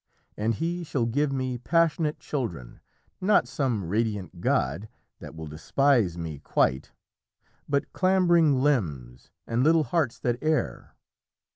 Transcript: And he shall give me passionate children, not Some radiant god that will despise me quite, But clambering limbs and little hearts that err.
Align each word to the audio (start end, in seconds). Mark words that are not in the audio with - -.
And 0.35 0.55
he 0.55 0.83
shall 0.83 1.05
give 1.05 1.31
me 1.31 1.59
passionate 1.59 2.17
children, 2.19 2.79
not 3.21 3.47
Some 3.47 3.83
radiant 3.85 4.41
god 4.41 4.89
that 5.19 5.35
will 5.35 5.45
despise 5.45 6.17
me 6.17 6.39
quite, 6.39 6.91
But 7.69 7.93
clambering 7.93 8.55
limbs 8.63 9.29
and 9.45 9.63
little 9.63 9.83
hearts 9.83 10.17
that 10.17 10.39
err. 10.41 10.95